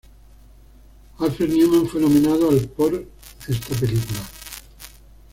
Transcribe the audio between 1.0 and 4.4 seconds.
Alfred Newman fue nominado al por esta película.